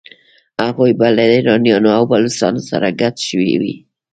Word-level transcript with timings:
هغوی 0.63 0.91
به 0.99 1.07
له 1.15 1.23
ایرانیانو 1.33 1.89
او 1.97 2.03
بلوڅانو 2.11 2.61
سره 2.69 2.87
ګډ 3.01 3.15
شوي 3.27 3.53
وي. 3.61 3.75